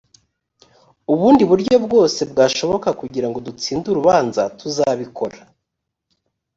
ubundi 1.13 1.43
buryo 1.51 1.75
bwose 1.85 2.19
bwashoboka 2.31 2.89
kugirango 2.99 3.37
dutsinde 3.47 3.85
urubanza 3.89 4.41
tuzabikora 4.59 5.37